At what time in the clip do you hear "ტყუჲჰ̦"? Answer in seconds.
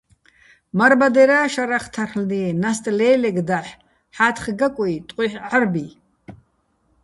5.07-5.35